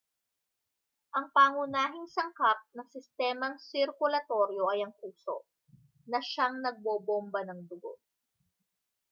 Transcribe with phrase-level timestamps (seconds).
[1.17, 5.37] ang pangunahing sangkap ng sistemang sirkulatoryo ay ang puso
[6.11, 7.93] na siyang nagbobomba ng dugo